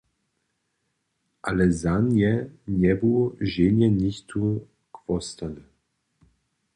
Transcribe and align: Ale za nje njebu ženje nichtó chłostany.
Ale 1.51 1.65
za 1.81 1.93
nje 2.09 2.31
njebu 2.79 3.13
ženje 3.53 3.87
nichtó 3.99 4.41
chłostany. 4.97 5.63